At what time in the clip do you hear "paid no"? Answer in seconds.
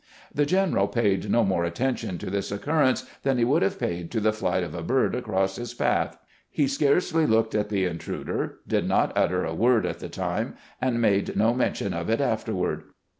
0.87-1.43